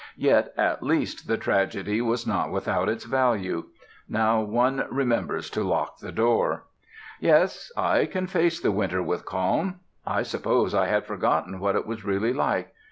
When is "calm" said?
9.27-9.79